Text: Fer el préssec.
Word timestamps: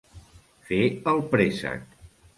Fer 0.69 0.81
el 1.13 1.23
préssec. 1.35 1.85